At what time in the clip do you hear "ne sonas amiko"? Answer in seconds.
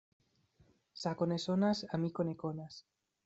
1.33-2.25